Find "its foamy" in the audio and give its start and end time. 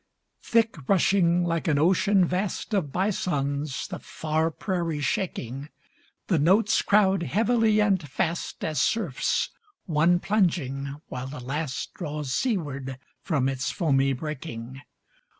13.47-14.13